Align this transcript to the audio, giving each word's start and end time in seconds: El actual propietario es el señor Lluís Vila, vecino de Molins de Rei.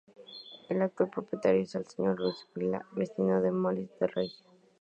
El 0.67 0.81
actual 0.81 1.11
propietario 1.11 1.61
es 1.61 1.75
el 1.75 1.85
señor 1.85 2.17
Lluís 2.19 2.47
Vila, 2.55 2.83
vecino 2.93 3.39
de 3.39 3.51
Molins 3.51 3.99
de 3.99 4.07
Rei. 4.07 4.31